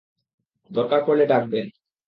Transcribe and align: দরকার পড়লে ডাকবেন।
দরকার 0.71 0.99
পড়লে 1.05 1.25
ডাকবেন। 1.25 1.65